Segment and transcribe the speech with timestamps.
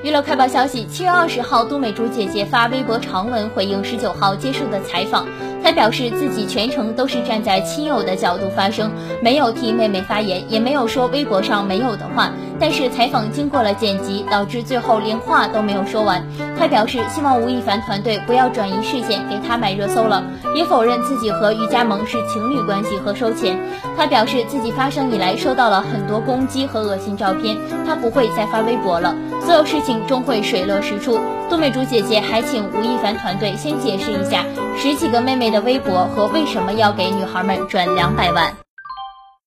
[0.00, 5.26] 娱乐快报消息：七月二十号，杜美竹姐姐发微博长文回应十九号接受的采访。
[5.60, 12.30] 她表示自己全程都是站在亲友的角度发声，没有替妹妹发言，也没有说微博上没有的话。
[12.60, 16.24] 但是采访经过了剪辑，导致最后连话都没有说完。
[16.56, 20.22] 她表示希望吴亦凡团队不要转移视线，给她买热搜了，
[20.54, 23.58] 也否认自己和于佳萌是情侣关系和收钱。
[23.96, 29.14] 她表示自己发声以来收到了很多攻击和恶心照片，她不会再发微博了，
[29.48, 29.88] 所有事情。
[30.08, 31.18] 终会水落石出。
[31.48, 34.44] 杜美竹姐姐还请吴亦凡团队先解释一下
[34.76, 38.67] 十几个妹妹的微博和为什么要给女孩们转两百万。